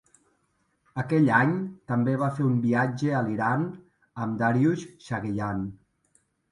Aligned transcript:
Aquell 1.01 1.29
any 1.39 1.51
també 1.93 2.15
va 2.23 2.31
fer 2.39 2.47
un 2.47 2.57
viatge 2.65 3.15
a 3.19 3.23
Iran 3.37 3.69
amb 4.27 4.43
Dariush 4.45 4.91
Shayegan. 5.09 5.67